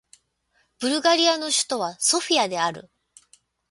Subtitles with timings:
[0.79, 2.89] ブルガリアの首都はソフィアである